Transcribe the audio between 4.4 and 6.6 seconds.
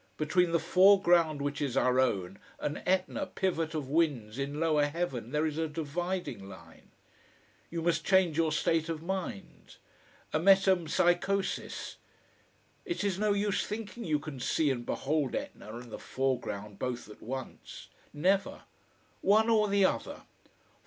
lower heaven, there is a dividing